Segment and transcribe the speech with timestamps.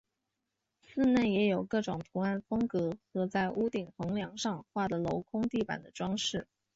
[0.81, 6.47] 寺内也有各种图案风格和在屋顶横梁上画的镂空地板的装饰。